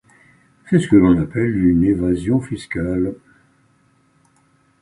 C'est 0.67 0.79
ce 0.79 0.87
que 0.87 0.95
l'on 0.95 1.21
appelle 1.21 1.63
une 1.63 1.83
évasion 1.83 2.41
fiscale. 2.41 3.13